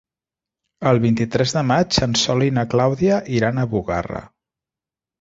El 0.91 1.01
vint-i-tres 1.03 1.53
de 1.59 1.63
maig 1.73 2.01
en 2.07 2.17
Sol 2.23 2.49
i 2.49 2.57
na 2.57 2.65
Clàudia 2.75 3.23
iran 3.39 3.61
a 3.67 3.71
Bugarra. 3.77 4.29